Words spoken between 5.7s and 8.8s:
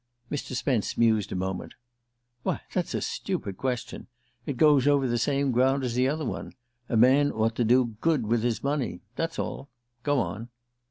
as the other one. A man ought to do good with his